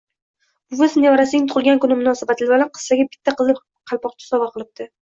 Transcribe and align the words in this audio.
Buvisi 0.73 1.03
nevarasining 1.03 1.45
tugʻilgan 1.51 1.83
kuni 1.85 1.99
munosabati 2.01 2.51
bilan 2.55 2.75
qizchaga 2.81 3.09
bitta 3.13 3.39
qizil 3.45 3.65
qalpoqcha 3.95 4.33
sovgʻa 4.35 4.55
qilibdi 4.59 4.95